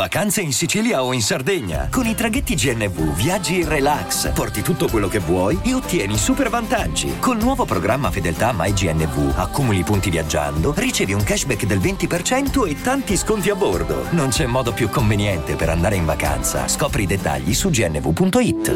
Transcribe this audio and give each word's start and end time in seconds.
Vacanze 0.00 0.40
in 0.40 0.54
Sicilia 0.54 1.02
o 1.04 1.12
in 1.12 1.20
Sardegna. 1.20 1.88
Con 1.90 2.06
i 2.06 2.14
traghetti 2.14 2.54
GNV 2.54 3.14
viaggi 3.14 3.60
in 3.60 3.68
relax, 3.68 4.32
porti 4.32 4.62
tutto 4.62 4.88
quello 4.88 5.08
che 5.08 5.18
vuoi 5.18 5.60
e 5.62 5.74
ottieni 5.74 6.16
super 6.16 6.48
vantaggi. 6.48 7.18
Col 7.18 7.36
nuovo 7.36 7.66
programma 7.66 8.10
Fedeltà 8.10 8.54
MyGNV 8.56 9.34
accumuli 9.36 9.82
punti 9.82 10.08
viaggiando, 10.08 10.72
ricevi 10.74 11.12
un 11.12 11.22
cashback 11.22 11.66
del 11.66 11.80
20% 11.80 12.66
e 12.66 12.80
tanti 12.80 13.14
sconti 13.14 13.50
a 13.50 13.54
bordo. 13.54 14.06
Non 14.12 14.30
c'è 14.30 14.46
modo 14.46 14.72
più 14.72 14.88
conveniente 14.88 15.54
per 15.54 15.68
andare 15.68 15.96
in 15.96 16.06
vacanza. 16.06 16.66
Scopri 16.66 17.02
i 17.02 17.06
dettagli 17.06 17.52
su 17.52 17.68
gnv.it. 17.68 18.68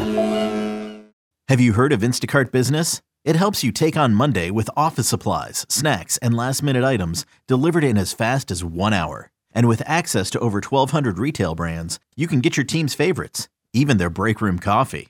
Have 1.49 1.59
you 1.59 1.73
heard 1.73 1.91
of 1.91 2.03
Instacart 2.03 2.51
Business? 2.51 2.99
It 3.23 3.35
helps 3.35 3.63
you 3.63 3.71
take 3.71 3.97
on 3.97 4.13
Monday 4.13 4.51
with 4.51 4.69
office 4.75 5.07
supplies, 5.07 5.65
snacks, 5.69 6.19
and 6.21 6.35
last 6.35 6.61
minute 6.61 6.83
items 6.83 7.25
delivered 7.47 7.83
in 7.83 7.97
as 7.97 8.13
fast 8.13 8.51
as 8.51 8.63
one 8.63 8.93
hour. 8.93 9.31
And 9.55 9.67
with 9.67 9.81
access 9.87 10.29
to 10.31 10.39
over 10.39 10.57
1,200 10.59 11.17
retail 11.17 11.55
brands, 11.55 11.97
you 12.15 12.27
can 12.27 12.41
get 12.41 12.57
your 12.57 12.65
team's 12.65 12.93
favorites, 12.93 13.47
even 13.73 13.97
their 13.97 14.11
break 14.11 14.41
room 14.41 14.59
coffee. 14.59 15.07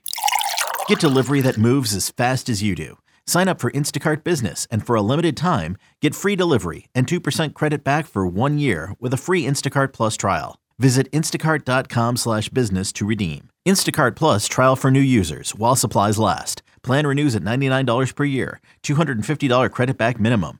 Get 0.88 0.99
delivery 0.99 1.41
that 1.41 1.58
moves 1.58 1.94
as 1.94 2.12
fast 2.12 2.48
as 2.48 2.63
you 2.63 2.76
do. 2.76 2.98
Sign 3.27 3.48
up 3.48 3.59
for 3.59 3.71
Instacart 3.71 4.23
Business 4.23 4.68
and 4.70 4.85
for 4.85 4.95
a 4.95 5.02
limited 5.02 5.35
time, 5.35 5.77
get 6.02 6.16
free 6.16 6.35
delivery 6.35 6.88
and 6.94 7.08
2% 7.08 7.54
credit 7.54 7.84
back 7.84 8.05
for 8.05 8.27
one 8.27 8.58
year 8.59 8.94
with 8.99 9.13
a 9.13 9.18
free 9.18 9.44
Instacart 9.44 9.91
Plus 9.94 10.16
trial. 10.16 10.59
Visit 10.77 11.09
instacart.com 11.12 12.18
slash 12.18 12.49
business 12.49 12.91
to 12.93 13.05
redeem. 13.05 13.49
Instacart 13.68 14.16
Plus 14.16 14.48
trial 14.48 14.76
for 14.76 14.91
new 14.91 14.99
users 14.99 15.55
while 15.55 15.76
supplies 15.76 16.20
last. 16.20 16.62
Plan 16.84 17.07
renews 17.07 17.35
at 17.35 17.41
$99 17.41 18.13
per 18.16 18.26
year, 18.26 18.59
$250 18.84 19.71
credit 19.71 19.98
back 19.98 20.20
minimum. 20.20 20.59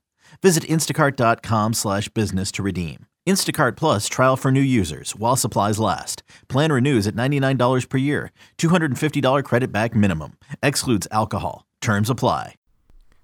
Visit 0.41 0.63
instacart.com 0.67 1.73
slash 1.73 2.09
business 2.09 2.51
to 2.53 2.63
redeem. 2.63 3.05
Instacart 3.27 3.75
Plus 3.75 4.07
trial 4.07 4.35
for 4.37 4.51
new 4.51 4.61
users 4.61 5.15
while 5.15 5.35
supplies 5.35 5.79
last. 5.79 6.23
Plan 6.47 6.71
renews 6.71 7.07
at 7.07 7.15
$99 7.15 7.87
per 7.87 7.97
year, 7.99 8.31
$250 8.57 9.43
credit 9.43 9.71
back 9.71 9.95
minimum. 9.95 10.37
Excludes 10.63 11.07
alcohol. 11.11 11.65
Terms 11.81 12.09
apply. 12.09 12.55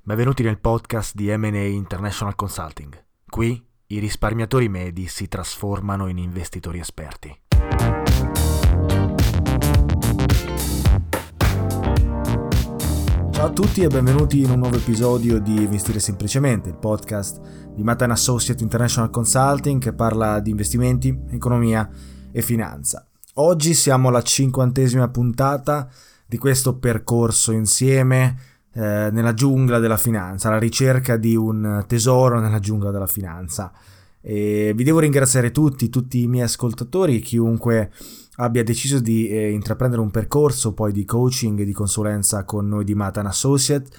Benvenuti 0.04 0.44
nel 0.44 0.58
podcast 0.58 1.16
di 1.16 1.30
M&A 1.30 1.68
International 1.68 2.34
Consulting. 2.34 2.98
Qui 3.30 3.62
i 3.88 4.00
risparmiatori 4.00 4.70
medi 4.70 5.08
si 5.08 5.28
trasformano 5.28 6.08
in 6.08 6.18
investitori 6.18 6.80
esperti. 6.80 7.47
Ciao 13.38 13.46
a 13.46 13.52
tutti 13.52 13.84
e 13.84 13.88
benvenuti 13.88 14.42
in 14.42 14.50
un 14.50 14.58
nuovo 14.58 14.78
episodio 14.78 15.40
di 15.40 15.54
Investire 15.58 16.00
Semplicemente, 16.00 16.70
il 16.70 16.76
podcast 16.76 17.40
di 17.72 17.84
Matan 17.84 18.10
Associate 18.10 18.64
International 18.64 19.12
Consulting 19.12 19.80
che 19.80 19.94
parla 19.94 20.40
di 20.40 20.50
investimenti, 20.50 21.16
economia 21.30 21.88
e 22.32 22.42
finanza. 22.42 23.06
Oggi 23.36 23.76
siamo 23.76 24.08
alla 24.08 24.24
cinquantesima 24.24 25.10
puntata 25.10 25.88
di 26.26 26.40
questo 26.40 26.80
percorso 26.80 27.52
insieme 27.52 28.40
eh, 28.74 29.10
nella 29.12 29.36
giungla 29.36 29.78
della 29.78 29.98
finanza, 29.98 30.50
la 30.50 30.58
ricerca 30.58 31.16
di 31.16 31.36
un 31.36 31.86
tesoro 31.86 32.40
nella 32.40 32.60
giungla 32.60 32.90
della 32.90 33.06
finanza. 33.06 33.72
E 34.20 34.74
vi 34.76 34.84
devo 34.84 34.98
ringraziare 34.98 35.52
tutti, 35.52 35.90
tutti 35.90 36.24
i 36.24 36.28
miei 36.28 36.46
ascoltatori, 36.46 37.20
chiunque 37.20 37.92
abbia 38.38 38.64
deciso 38.64 39.00
di 39.00 39.28
eh, 39.30 39.52
intraprendere 39.52 40.02
un 40.02 40.12
percorso 40.12 40.74
poi 40.74 40.92
di 40.92 41.06
coaching 41.06 41.60
e 41.60 41.66
di 41.66 41.74
consulenza 41.74 42.44
con 42.44 42.68
noi 42.68 42.84
di 42.84 42.96
Matan 42.96 43.26
Associate 43.26 43.90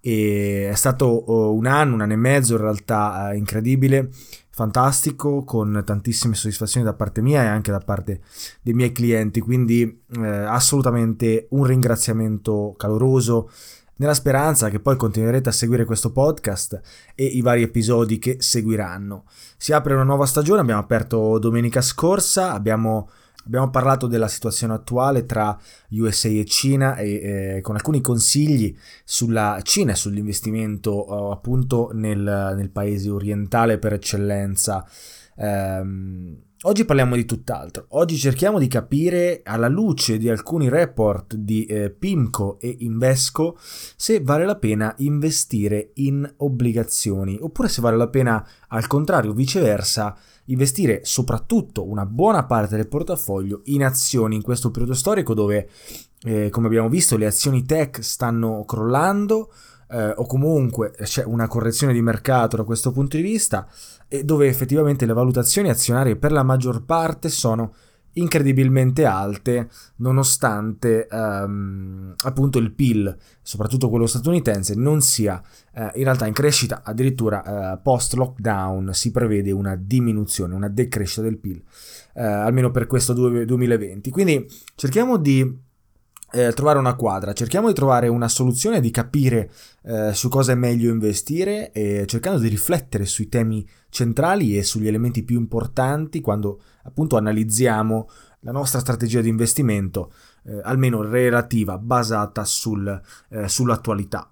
e 0.00 0.68
è 0.70 0.74
stato 0.74 1.06
oh, 1.06 1.54
un 1.54 1.66
anno, 1.66 1.94
un 1.94 2.02
anno 2.02 2.12
e 2.12 2.16
mezzo 2.16 2.54
in 2.54 2.60
realtà 2.60 3.30
eh, 3.30 3.36
incredibile, 3.36 4.10
fantastico, 4.50 5.44
con 5.44 5.82
tantissime 5.84 6.34
soddisfazioni 6.34 6.84
da 6.84 6.92
parte 6.92 7.22
mia 7.22 7.42
e 7.42 7.46
anche 7.46 7.70
da 7.70 7.78
parte 7.78 8.20
dei 8.60 8.74
miei 8.74 8.92
clienti, 8.92 9.40
quindi 9.40 10.02
eh, 10.18 10.26
assolutamente 10.26 11.46
un 11.50 11.64
ringraziamento 11.64 12.74
caloroso 12.76 13.50
nella 13.96 14.12
speranza 14.12 14.68
che 14.68 14.80
poi 14.80 14.96
continuerete 14.96 15.48
a 15.48 15.52
seguire 15.52 15.84
questo 15.84 16.12
podcast 16.12 16.80
e 17.14 17.24
i 17.24 17.40
vari 17.40 17.62
episodi 17.62 18.18
che 18.18 18.36
seguiranno. 18.40 19.24
Si 19.56 19.72
apre 19.72 19.94
una 19.94 20.02
nuova 20.02 20.26
stagione, 20.26 20.60
abbiamo 20.60 20.80
aperto 20.80 21.38
domenica 21.38 21.80
scorsa, 21.80 22.52
abbiamo 22.52 23.08
Abbiamo 23.46 23.68
parlato 23.68 24.06
della 24.06 24.28
situazione 24.28 24.72
attuale 24.72 25.26
tra 25.26 25.58
USA 25.90 26.28
e 26.28 26.46
Cina 26.46 26.96
e 26.96 27.56
eh, 27.56 27.60
con 27.60 27.74
alcuni 27.74 28.00
consigli 28.00 28.74
sulla 29.04 29.60
Cina 29.62 29.92
e 29.92 29.96
sull'investimento 29.96 31.06
eh, 31.06 31.32
appunto 31.32 31.90
nel, 31.92 32.54
nel, 32.56 32.70
paese 32.70 33.10
orientale 33.10 33.78
per 33.78 33.92
eccellenza. 33.92 34.86
Um, 35.36 36.42
Oggi 36.66 36.86
parliamo 36.86 37.14
di 37.14 37.26
tutt'altro. 37.26 37.84
Oggi 37.90 38.16
cerchiamo 38.16 38.58
di 38.58 38.68
capire, 38.68 39.42
alla 39.44 39.68
luce 39.68 40.16
di 40.16 40.30
alcuni 40.30 40.70
report 40.70 41.34
di 41.34 41.66
eh, 41.66 41.90
Pimco 41.90 42.58
e 42.58 42.74
Invesco, 42.80 43.58
se 43.96 44.22
vale 44.22 44.46
la 44.46 44.56
pena 44.56 44.94
investire 44.98 45.90
in 45.96 46.26
obbligazioni 46.38 47.36
oppure 47.38 47.68
se 47.68 47.82
vale 47.82 47.98
la 47.98 48.08
pena, 48.08 48.48
al 48.68 48.86
contrario, 48.86 49.34
viceversa, 49.34 50.16
investire 50.46 51.00
soprattutto 51.04 51.86
una 51.86 52.06
buona 52.06 52.46
parte 52.46 52.76
del 52.76 52.88
portafoglio 52.88 53.60
in 53.64 53.84
azioni 53.84 54.36
in 54.36 54.42
questo 54.42 54.70
periodo 54.70 54.94
storico 54.94 55.34
dove, 55.34 55.68
eh, 56.22 56.48
come 56.48 56.68
abbiamo 56.68 56.88
visto, 56.88 57.18
le 57.18 57.26
azioni 57.26 57.66
tech 57.66 58.02
stanno 58.02 58.64
crollando 58.64 59.52
eh, 59.90 60.14
o 60.16 60.24
comunque 60.24 60.92
c'è 61.02 61.24
una 61.24 61.46
correzione 61.46 61.92
di 61.92 62.00
mercato 62.00 62.56
da 62.56 62.64
questo 62.64 62.90
punto 62.90 63.16
di 63.16 63.22
vista 63.22 63.68
dove 64.24 64.46
effettivamente 64.46 65.06
le 65.06 65.12
valutazioni 65.12 65.68
azionarie 65.68 66.16
per 66.16 66.32
la 66.32 66.42
maggior 66.42 66.84
parte 66.84 67.28
sono 67.28 67.72
incredibilmente 68.14 69.04
alte 69.04 69.68
nonostante 69.96 71.06
ehm, 71.06 72.14
appunto 72.24 72.58
il 72.58 72.72
PIL, 72.72 73.16
soprattutto 73.42 73.88
quello 73.88 74.06
statunitense, 74.06 74.74
non 74.74 75.00
sia 75.00 75.42
eh, 75.72 75.90
in 75.94 76.04
realtà 76.04 76.26
in 76.26 76.32
crescita, 76.32 76.82
addirittura 76.84 77.72
eh, 77.74 77.78
post 77.82 78.14
lockdown 78.14 78.92
si 78.92 79.10
prevede 79.10 79.50
una 79.50 79.76
diminuzione, 79.76 80.54
una 80.54 80.68
decrescita 80.68 81.22
del 81.22 81.38
PIL, 81.38 81.62
eh, 82.14 82.22
almeno 82.22 82.70
per 82.70 82.86
questo 82.86 83.12
2020. 83.12 84.10
Quindi 84.10 84.46
cerchiamo 84.74 85.16
di 85.16 85.62
eh, 86.34 86.52
trovare 86.52 86.80
una 86.80 86.94
quadra, 86.94 87.32
cerchiamo 87.32 87.68
di 87.68 87.74
trovare 87.74 88.08
una 88.08 88.28
soluzione, 88.28 88.80
di 88.80 88.90
capire 88.90 89.50
eh, 89.82 90.12
su 90.12 90.28
cosa 90.28 90.52
è 90.52 90.56
meglio 90.56 90.90
investire 90.90 91.70
e 91.70 92.04
cercando 92.06 92.40
di 92.40 92.48
riflettere 92.48 93.06
sui 93.06 93.28
temi 93.28 93.66
centrali 93.88 94.58
e 94.58 94.64
sugli 94.64 94.88
elementi 94.88 95.22
più 95.22 95.38
importanti 95.38 96.20
quando 96.20 96.60
appunto 96.82 97.16
analizziamo 97.16 98.08
la 98.40 98.50
nostra 98.52 98.80
strategia 98.80 99.20
di 99.20 99.28
investimento, 99.28 100.12
eh, 100.44 100.60
almeno 100.64 101.02
relativa, 101.02 101.78
basata 101.78 102.44
sul, 102.44 103.00
eh, 103.30 103.48
sull'attualità. 103.48 104.28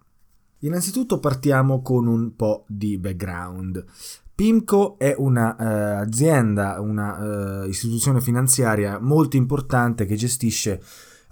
Innanzitutto 0.60 1.18
partiamo 1.18 1.82
con 1.82 2.06
un 2.08 2.34
po' 2.34 2.64
di 2.66 2.98
background. 2.98 3.84
Pimco 4.34 4.98
è 4.98 5.14
un'azienda, 5.16 6.80
uh, 6.80 6.84
una 6.84 7.62
uh, 7.62 7.68
istituzione 7.68 8.20
finanziaria 8.20 8.98
molto 8.98 9.36
importante 9.36 10.04
che 10.04 10.16
gestisce 10.16 10.82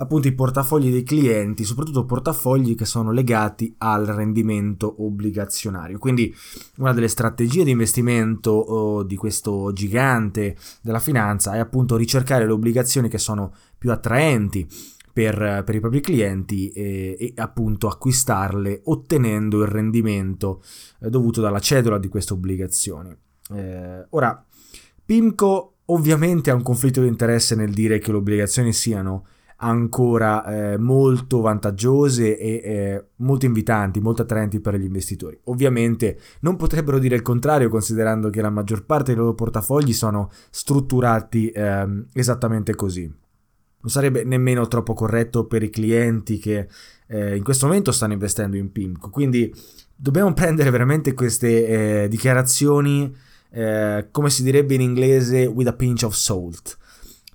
appunto 0.00 0.28
i 0.28 0.32
portafogli 0.32 0.90
dei 0.90 1.02
clienti, 1.02 1.64
soprattutto 1.64 2.06
portafogli 2.06 2.74
che 2.74 2.86
sono 2.86 3.12
legati 3.12 3.74
al 3.78 4.06
rendimento 4.06 5.02
obbligazionario. 5.04 5.98
Quindi 5.98 6.34
una 6.78 6.92
delle 6.92 7.08
strategie 7.08 7.64
di 7.64 7.70
investimento 7.70 8.50
oh, 8.50 9.02
di 9.02 9.16
questo 9.16 9.72
gigante 9.72 10.56
della 10.82 11.00
finanza 11.00 11.54
è 11.54 11.58
appunto 11.58 11.96
ricercare 11.96 12.46
le 12.46 12.52
obbligazioni 12.52 13.08
che 13.08 13.18
sono 13.18 13.52
più 13.76 13.92
attraenti 13.92 14.66
per, 15.12 15.62
per 15.66 15.74
i 15.74 15.80
propri 15.80 16.00
clienti 16.00 16.70
e, 16.70 17.16
e, 17.18 17.32
appunto 17.36 17.88
acquistarle 17.88 18.80
ottenendo 18.84 19.60
il 19.60 19.68
rendimento 19.68 20.62
eh, 21.00 21.10
dovuto 21.10 21.42
dalla 21.42 21.58
cedola 21.58 21.98
di 21.98 22.08
queste 22.08 22.32
obbligazioni. 22.32 23.14
Eh, 23.52 24.06
ora, 24.10 24.42
Pimco 25.04 25.74
ovviamente 25.86 26.50
ha 26.50 26.54
un 26.54 26.62
conflitto 26.62 27.02
di 27.02 27.08
interesse 27.08 27.54
nel 27.54 27.74
dire 27.74 27.98
che 27.98 28.12
le 28.12 28.18
obbligazioni 28.18 28.72
siano 28.72 29.26
ancora 29.60 30.44
eh, 30.44 30.78
molto 30.78 31.40
vantaggiose 31.40 32.38
e 32.38 32.60
eh, 32.64 33.04
molto 33.16 33.46
invitanti, 33.46 34.00
molto 34.00 34.22
attraenti 34.22 34.60
per 34.60 34.74
gli 34.76 34.84
investitori. 34.84 35.38
Ovviamente 35.44 36.18
non 36.40 36.56
potrebbero 36.56 36.98
dire 36.98 37.14
il 37.14 37.22
contrario 37.22 37.68
considerando 37.68 38.30
che 38.30 38.40
la 38.40 38.50
maggior 38.50 38.84
parte 38.84 39.12
dei 39.12 39.20
loro 39.20 39.34
portafogli 39.34 39.92
sono 39.92 40.30
strutturati 40.50 41.50
eh, 41.50 42.04
esattamente 42.12 42.74
così. 42.74 43.02
non 43.82 43.90
sarebbe 43.90 44.24
nemmeno 44.24 44.68
troppo 44.68 44.92
corretto 44.94 45.46
per 45.46 45.62
i 45.62 45.70
clienti 45.70 46.38
che 46.38 46.68
eh, 47.06 47.36
in 47.36 47.42
questo 47.42 47.66
momento 47.66 47.92
stanno 47.92 48.12
investendo 48.12 48.56
in 48.56 48.72
PIMCO. 48.72 49.10
Quindi 49.10 49.52
dobbiamo 49.94 50.32
prendere 50.32 50.70
veramente 50.70 51.12
queste 51.12 52.04
eh, 52.04 52.08
dichiarazioni, 52.08 53.14
eh, 53.50 54.08
come 54.10 54.30
si 54.30 54.42
direbbe 54.42 54.74
in 54.74 54.80
inglese, 54.80 55.44
with 55.44 55.66
a 55.66 55.72
pinch 55.74 56.02
of 56.02 56.14
salt, 56.14 56.78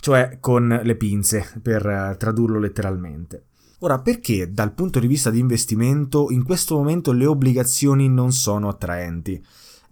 cioè 0.05 0.37
con 0.39 0.81
le 0.83 0.95
pinze, 0.97 1.51
per 1.63 1.83
eh, 1.83 2.15
tradurlo 2.19 2.59
letteralmente. 2.59 3.45
Ora, 3.79 3.97
perché 4.01 4.51
dal 4.51 4.71
punto 4.75 4.99
di 4.99 5.07
vista 5.07 5.31
di 5.31 5.39
investimento 5.39 6.27
in 6.29 6.43
questo 6.43 6.75
momento 6.75 7.11
le 7.11 7.25
obbligazioni 7.25 8.07
non 8.07 8.31
sono 8.31 8.67
attraenti? 8.67 9.43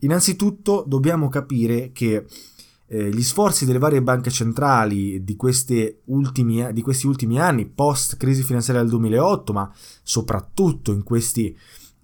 Innanzitutto 0.01 0.85
dobbiamo 0.87 1.29
capire 1.29 1.91
che 1.93 2.27
eh, 2.85 3.09
gli 3.09 3.23
sforzi 3.23 3.65
delle 3.65 3.79
varie 3.79 4.03
banche 4.03 4.29
centrali 4.29 5.23
di, 5.23 5.35
ultimi, 6.05 6.71
di 6.71 6.81
questi 6.83 7.07
ultimi 7.07 7.39
anni, 7.39 7.65
post 7.65 8.15
crisi 8.15 8.43
finanziaria 8.43 8.83
del 8.83 8.91
2008, 8.91 9.51
ma 9.51 9.73
soprattutto 10.03 10.91
in 10.91 11.01
questi 11.01 11.57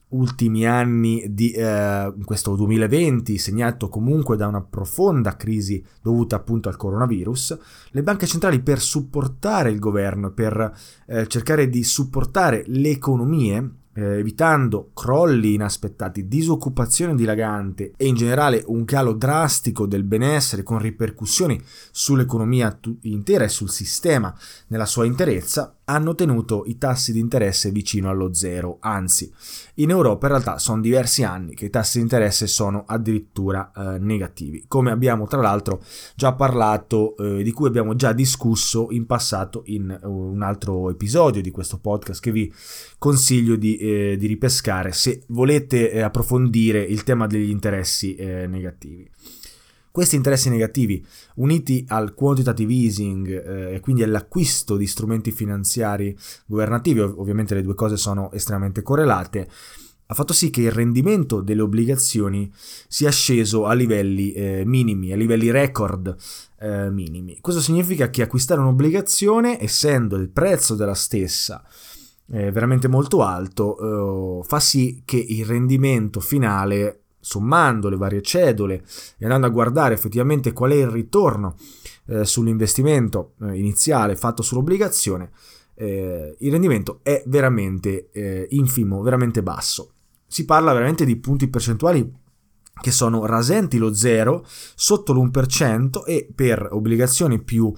ultimi 0.09 0.65
anni 0.65 1.25
di 1.29 1.51
eh, 1.51 2.13
questo 2.23 2.55
2020 2.55 3.37
segnato 3.37 3.89
comunque 3.89 4.37
da 4.37 4.47
una 4.47 4.61
profonda 4.61 5.35
crisi 5.35 5.83
dovuta 6.01 6.35
appunto 6.35 6.69
al 6.69 6.77
coronavirus, 6.77 7.57
le 7.91 8.03
banche 8.03 8.25
centrali 8.25 8.61
per 8.61 8.79
supportare 8.79 9.69
il 9.69 9.79
governo, 9.79 10.31
per 10.31 10.73
eh, 11.07 11.27
cercare 11.27 11.69
di 11.69 11.83
supportare 11.83 12.63
le 12.67 12.89
economie 12.89 13.77
eh, 13.99 14.19
evitando 14.19 14.91
crolli 14.93 15.53
inaspettati, 15.53 16.27
disoccupazione 16.27 17.15
dilagante 17.15 17.93
e 17.97 18.07
in 18.07 18.15
generale 18.15 18.63
un 18.67 18.85
calo 18.85 19.13
drastico 19.13 19.85
del 19.85 20.03
benessere 20.03 20.63
con 20.63 20.79
ripercussioni 20.79 21.61
sull'economia 21.91 22.79
intera 23.01 23.43
e 23.43 23.49
sul 23.49 23.69
sistema 23.69 24.33
nella 24.67 24.85
sua 24.85 25.05
interezza, 25.05 25.75
hanno 25.89 26.13
tenuto 26.13 26.63
i 26.67 26.77
tassi 26.77 27.11
di 27.11 27.19
interesse 27.19 27.71
vicino 27.71 28.09
allo 28.09 28.31
zero, 28.33 28.77
anzi 28.79 29.31
in 29.75 29.89
Europa 29.89 30.27
in 30.27 30.33
realtà 30.33 30.59
sono 30.59 30.81
diversi 30.81 31.23
anni 31.23 31.55
che 31.55 31.65
i 31.65 31.69
tassi 31.71 31.97
di 31.97 32.03
interesse 32.03 32.45
sono 32.45 32.83
addirittura 32.85 33.71
eh, 33.75 33.97
negativi, 33.97 34.65
come 34.67 34.91
abbiamo 34.91 35.25
tra 35.25 35.41
l'altro 35.41 35.81
già 36.15 36.33
parlato, 36.33 37.17
eh, 37.17 37.41
di 37.41 37.51
cui 37.51 37.67
abbiamo 37.67 37.95
già 37.95 38.13
discusso 38.13 38.89
in 38.91 39.07
passato 39.07 39.63
in 39.65 39.99
uh, 40.01 40.09
un 40.09 40.43
altro 40.43 40.91
episodio 40.91 41.41
di 41.41 41.49
questo 41.49 41.79
podcast 41.79 42.21
che 42.21 42.31
vi 42.31 42.53
consiglio 42.99 43.55
di, 43.55 43.77
eh, 43.77 44.15
di 44.17 44.27
ripescare 44.27 44.91
se 44.91 45.23
volete 45.29 45.91
eh, 45.91 46.01
approfondire 46.01 46.81
il 46.83 47.03
tema 47.03 47.25
degli 47.25 47.49
interessi 47.49 48.13
eh, 48.15 48.45
negativi. 48.45 49.09
Questi 49.91 50.15
interessi 50.15 50.49
negativi, 50.49 51.05
uniti 51.35 51.83
al 51.87 52.13
quantitative 52.13 52.73
easing 52.73 53.27
eh, 53.27 53.75
e 53.75 53.79
quindi 53.79 54.03
all'acquisto 54.03 54.77
di 54.77 54.85
strumenti 54.85 55.31
finanziari 55.31 56.15
governativi, 56.45 56.99
ovviamente 56.99 57.55
le 57.55 57.63
due 57.63 57.75
cose 57.75 57.97
sono 57.97 58.31
estremamente 58.31 58.81
correlate, 58.81 59.49
ha 60.11 60.13
fatto 60.15 60.33
sì 60.33 60.49
che 60.49 60.61
il 60.61 60.71
rendimento 60.71 61.41
delle 61.41 61.61
obbligazioni 61.61 62.51
sia 62.87 63.11
sceso 63.11 63.65
a 63.65 63.73
livelli 63.73 64.31
eh, 64.31 64.63
minimi, 64.65 65.11
a 65.11 65.15
livelli 65.15 65.51
record 65.51 66.15
eh, 66.59 66.89
minimi. 66.89 67.37
Questo 67.41 67.61
significa 67.61 68.09
che 68.09 68.23
acquistare 68.23 68.59
un'obbligazione, 68.59 69.61
essendo 69.61 70.15
il 70.15 70.29
prezzo 70.29 70.73
della 70.73 70.95
stessa 70.95 71.63
eh, 72.31 72.51
veramente 72.51 72.87
molto 72.87 73.23
alto, 73.23 74.41
eh, 74.41 74.47
fa 74.47 74.59
sì 74.59 75.03
che 75.05 75.17
il 75.17 75.45
rendimento 75.45 76.19
finale 76.19 77.01
sommando 77.19 77.89
le 77.89 77.97
varie 77.97 78.21
cedole 78.21 78.83
e 79.17 79.25
andando 79.25 79.47
a 79.47 79.51
guardare 79.51 79.93
effettivamente 79.93 80.53
qual 80.53 80.71
è 80.71 80.75
il 80.75 80.87
ritorno 80.87 81.55
eh, 82.07 82.25
sull'investimento 82.25 83.33
eh, 83.41 83.57
iniziale 83.57 84.15
fatto 84.15 84.41
sull'obbligazione, 84.41 85.31
eh, 85.75 86.35
il 86.39 86.51
rendimento 86.51 86.99
è 87.03 87.23
veramente 87.27 88.09
eh, 88.11 88.47
infimo, 88.51 89.01
veramente 89.01 89.43
basso. 89.43 89.93
Si 90.27 90.45
parla 90.45 90.73
veramente 90.73 91.05
di 91.05 91.15
punti 91.15 91.49
percentuali 91.49 92.27
che 92.81 92.91
sono 92.91 93.25
rasenti 93.25 93.77
lo 93.77 93.93
0, 93.93 94.45
sotto 94.45 95.13
l'1% 95.13 96.03
e 96.05 96.27
per 96.33 96.69
obbligazioni 96.71 97.41
più 97.41 97.73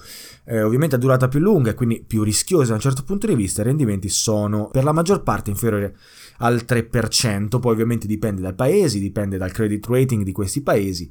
eh, 0.45 0.61
ovviamente 0.61 0.95
a 0.95 0.99
durata 0.99 1.27
più 1.27 1.39
lunga 1.39 1.71
e 1.71 1.73
quindi 1.73 2.03
più 2.05 2.23
rischiose 2.23 2.69
da 2.69 2.75
un 2.75 2.81
certo 2.81 3.03
punto 3.03 3.27
di 3.27 3.35
vista, 3.35 3.61
i 3.61 3.65
rendimenti 3.65 4.09
sono 4.09 4.69
per 4.69 4.83
la 4.83 4.91
maggior 4.91 5.23
parte 5.23 5.49
inferiori 5.49 5.91
al 6.41 6.65
3%, 6.67 7.59
poi 7.59 7.71
ovviamente 7.71 8.07
dipende 8.07 8.41
dai 8.41 8.53
paesi, 8.53 8.99
dipende 8.99 9.37
dal 9.37 9.51
credit 9.51 9.85
rating 9.87 10.23
di 10.23 10.31
questi 10.31 10.61
paesi 10.61 11.09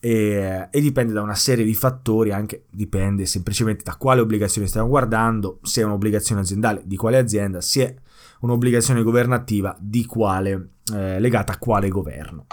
e, 0.00 0.68
e, 0.70 0.80
dipende 0.80 1.12
da 1.12 1.22
una 1.22 1.34
serie 1.34 1.64
di 1.64 1.74
fattori, 1.74 2.30
anche 2.30 2.64
dipende 2.70 3.24
semplicemente 3.26 3.84
da 3.84 3.96
quale 3.96 4.20
obbligazione 4.20 4.66
stiamo 4.66 4.88
guardando, 4.88 5.60
se 5.62 5.80
è 5.80 5.84
un'obbligazione 5.84 6.42
aziendale 6.42 6.82
di 6.84 6.96
quale 6.96 7.16
azienda, 7.16 7.60
se 7.60 7.86
è 7.86 7.94
un'obbligazione 8.40 9.02
governativa 9.02 9.76
di 9.80 10.04
quale, 10.04 10.70
eh, 10.92 11.18
legata 11.20 11.52
a 11.52 11.58
quale 11.58 11.88
governo. 11.88 12.46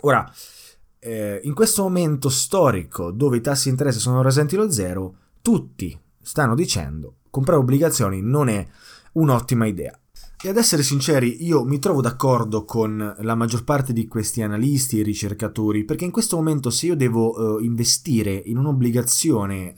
Ora, 0.00 0.30
eh, 0.98 1.40
in 1.42 1.52
questo 1.54 1.82
momento 1.82 2.28
storico 2.28 3.10
dove 3.10 3.36
i 3.36 3.40
tassi 3.40 3.64
di 3.64 3.70
interesse 3.70 3.98
sono 3.98 4.22
rasenti 4.22 4.56
lo 4.56 4.70
zero, 4.70 5.16
tutti 5.42 5.98
stanno 6.22 6.54
dicendo 6.54 7.16
comprare 7.28 7.60
obbligazioni 7.60 8.20
non 8.22 8.48
è 8.48 8.66
un'ottima 9.12 9.66
idea. 9.66 9.98
E 10.44 10.48
ad 10.48 10.56
essere 10.56 10.82
sinceri, 10.82 11.44
io 11.44 11.62
mi 11.62 11.78
trovo 11.78 12.00
d'accordo 12.00 12.64
con 12.64 13.14
la 13.16 13.34
maggior 13.36 13.62
parte 13.62 13.92
di 13.92 14.08
questi 14.08 14.42
analisti 14.42 14.98
e 14.98 15.04
ricercatori, 15.04 15.84
perché 15.84 16.04
in 16.04 16.10
questo 16.10 16.34
momento 16.34 16.68
se 16.68 16.86
io 16.86 16.96
devo 16.96 17.58
uh, 17.58 17.62
investire 17.62 18.42
in 18.46 18.58
un'obbligazione 18.58 19.72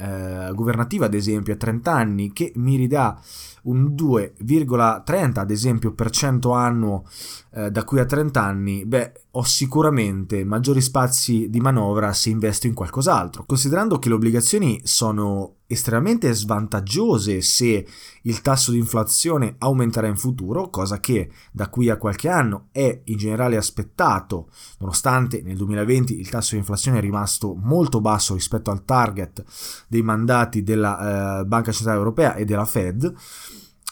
uh, 0.49 0.55
governativa, 0.55 1.05
ad 1.05 1.12
esempio, 1.12 1.52
a 1.52 1.58
30 1.58 1.93
anni, 1.93 2.32
che 2.32 2.50
mi 2.55 2.76
ridà 2.76 3.20
un 3.64 3.94
2,30 3.94 5.38
ad 5.38 5.50
esempio 5.50 5.93
per 5.93 6.11
cento 6.11 6.52
annuo 6.52 7.05
uh, 7.50 7.69
da 7.69 7.84
qui 7.84 7.99
a 7.99 8.05
30 8.05 8.43
anni, 8.43 8.84
beh, 8.84 9.12
ho 9.32 9.43
sicuramente 9.43 10.44
maggiori 10.44 10.81
spazi 10.81 11.49
di 11.50 11.61
manovra 11.61 12.12
se 12.12 12.31
investo 12.31 12.66
in 12.66 12.75
qualcos'altro. 12.75 13.44
Considerando 13.44 13.99
che 13.99 14.08
le 14.08 14.14
obbligazioni 14.14 14.81
sono 14.84 15.56
estremamente 15.66 16.32
svantaggiose 16.32 17.40
se 17.40 17.87
il 18.22 18.40
tasso 18.43 18.70
di 18.70 18.78
inflazione 18.78 19.56
aumenterà 19.58 20.06
in 20.06 20.16
futuro, 20.16 20.69
cosa 20.69 21.00
che 21.00 21.31
da 21.50 21.69
qui 21.69 21.88
a 21.88 21.96
qualche 21.96 22.28
anno 22.28 22.69
è 22.70 23.00
in 23.05 23.16
generale 23.16 23.56
aspettato, 23.56 24.50
nonostante 24.78 25.43
nel 25.43 25.56
2020 25.56 26.19
il 26.19 26.28
tasso 26.28 26.52
di 26.52 26.58
inflazione 26.58 26.99
è 26.99 27.00
rimasto 27.00 27.55
molto 27.55 28.00
basso 28.00 28.34
rispetto 28.34 28.70
al 28.70 28.84
target 28.84 29.43
dei 29.88 30.02
mandati 30.02 30.62
della 30.62 31.40
eh, 31.40 31.44
Banca 31.44 31.72
Centrale 31.72 31.99
Europea 31.99 32.34
e 32.34 32.44
della 32.44 32.66
Fed. 32.66 33.12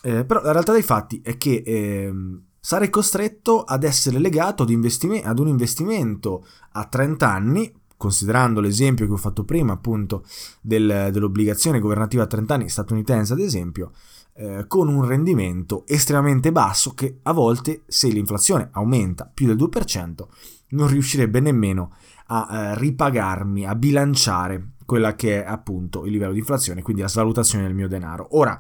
Eh, 0.02 0.24
però 0.24 0.42
la 0.42 0.52
realtà 0.52 0.72
dei 0.72 0.82
fatti 0.82 1.20
è 1.22 1.36
che 1.36 1.62
eh, 1.64 2.12
sarei 2.58 2.90
costretto 2.90 3.62
ad 3.62 3.84
essere 3.84 4.18
legato 4.18 4.64
ad, 4.64 4.70
investime- 4.70 5.22
ad 5.22 5.38
un 5.38 5.48
investimento 5.48 6.46
a 6.72 6.84
30 6.84 7.30
anni 7.30 7.72
considerando 8.02 8.58
l'esempio 8.58 9.06
che 9.06 9.12
ho 9.12 9.16
fatto 9.16 9.44
prima, 9.44 9.74
appunto, 9.74 10.24
del, 10.60 11.10
dell'obbligazione 11.12 11.78
governativa 11.78 12.24
a 12.24 12.26
30 12.26 12.54
anni 12.54 12.68
statunitense, 12.68 13.32
ad 13.32 13.38
esempio, 13.38 13.92
eh, 14.34 14.64
con 14.66 14.88
un 14.88 15.06
rendimento 15.06 15.84
estremamente 15.86 16.50
basso 16.50 16.94
che 16.94 17.20
a 17.22 17.32
volte, 17.32 17.82
se 17.86 18.08
l'inflazione 18.08 18.70
aumenta 18.72 19.30
più 19.32 19.46
del 19.46 19.56
2%, 19.56 20.26
non 20.70 20.88
riuscirebbe 20.88 21.38
nemmeno 21.38 21.94
a 22.26 22.48
eh, 22.50 22.78
ripagarmi, 22.78 23.66
a 23.66 23.76
bilanciare 23.76 24.70
quella 24.84 25.14
che 25.14 25.44
è 25.44 25.46
appunto 25.46 26.04
il 26.04 26.10
livello 26.10 26.32
di 26.32 26.40
inflazione, 26.40 26.82
quindi 26.82 27.02
la 27.02 27.08
svalutazione 27.08 27.66
del 27.66 27.74
mio 27.74 27.86
denaro. 27.86 28.36
Ora, 28.36 28.58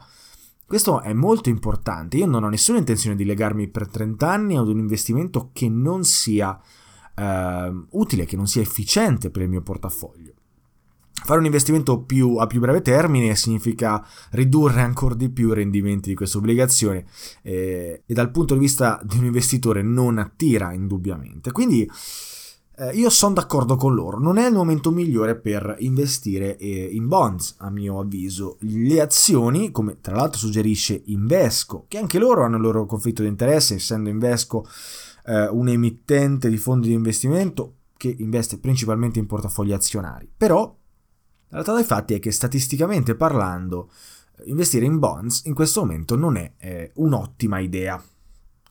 questo 0.66 1.00
è 1.00 1.12
molto 1.12 1.48
importante. 1.48 2.16
Io 2.16 2.26
non 2.26 2.44
ho 2.44 2.48
nessuna 2.48 2.78
intenzione 2.78 3.16
di 3.16 3.24
legarmi 3.24 3.68
per 3.68 3.88
30 3.88 4.30
anni 4.30 4.56
ad 4.56 4.68
un 4.68 4.78
investimento 4.78 5.50
che 5.52 5.68
non 5.68 6.04
sia 6.04 6.58
eh, 7.14 7.84
utile, 7.90 8.24
che 8.24 8.36
non 8.36 8.46
sia 8.46 8.62
efficiente 8.62 9.30
per 9.30 9.42
il 9.42 9.48
mio 9.48 9.62
portafoglio. 9.62 10.32
Fare 11.24 11.38
un 11.38 11.44
investimento 11.44 12.00
più, 12.00 12.36
a 12.36 12.48
più 12.48 12.58
breve 12.58 12.82
termine 12.82 13.36
significa 13.36 14.04
ridurre 14.30 14.80
ancora 14.80 15.14
di 15.14 15.30
più 15.30 15.50
i 15.50 15.54
rendimenti 15.54 16.08
di 16.08 16.16
questa 16.16 16.38
obbligazione 16.38 17.04
eh, 17.42 18.02
e 18.04 18.14
dal 18.14 18.32
punto 18.32 18.54
di 18.54 18.60
vista 18.60 19.00
di 19.04 19.18
un 19.18 19.26
investitore 19.26 19.82
non 19.82 20.18
attira 20.18 20.72
indubbiamente. 20.72 21.52
Quindi 21.52 21.88
eh, 22.82 22.96
io 22.96 23.10
sono 23.10 23.34
d'accordo 23.34 23.76
con 23.76 23.94
loro, 23.94 24.18
non 24.18 24.38
è 24.38 24.48
il 24.48 24.54
momento 24.54 24.90
migliore 24.90 25.36
per 25.38 25.76
investire 25.78 26.56
eh, 26.56 26.88
in 26.90 27.06
bonds, 27.06 27.54
a 27.58 27.70
mio 27.70 28.00
avviso. 28.00 28.56
Le 28.60 29.00
azioni, 29.00 29.70
come 29.70 30.00
tra 30.00 30.16
l'altro 30.16 30.38
suggerisce 30.38 31.00
Invesco, 31.06 31.84
che 31.86 31.98
anche 31.98 32.18
loro 32.18 32.42
hanno 32.42 32.56
il 32.56 32.62
loro 32.62 32.84
conflitto 32.86 33.22
di 33.22 33.28
interesse, 33.28 33.74
essendo 33.74 34.08
Invesco 34.08 34.66
eh, 35.26 35.46
un 35.46 35.68
emittente 35.68 36.48
di 36.48 36.56
fondi 36.56 36.88
di 36.88 36.94
investimento 36.94 37.76
che 37.96 38.14
investe 38.18 38.58
principalmente 38.58 39.20
in 39.20 39.26
portafogli 39.26 39.72
azionari. 39.72 40.28
Però 40.36 40.62
la 40.62 41.48
realtà 41.50 41.74
dei 41.74 41.84
fatti 41.84 42.14
è 42.14 42.18
che 42.18 42.32
statisticamente 42.32 43.14
parlando 43.14 43.90
investire 44.46 44.86
in 44.86 44.98
bonds 44.98 45.42
in 45.44 45.54
questo 45.54 45.80
momento 45.80 46.16
non 46.16 46.36
è 46.36 46.52
eh, 46.58 46.90
un'ottima 46.96 47.60
idea. 47.60 48.02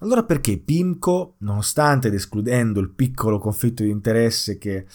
Allora 0.02 0.24
perché 0.24 0.58
PIMCO, 0.58 1.36
nonostante 1.40 2.08
ed 2.08 2.16
escludendo 2.16 2.80
il 2.80 2.90
piccolo 2.90 3.38
conflitto 3.38 3.84
di 3.84 3.92
interesse 3.92 4.58
che, 4.58 4.88